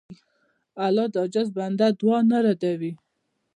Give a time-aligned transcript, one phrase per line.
[0.85, 2.91] الله د عاجز بنده دعا نه ردوي.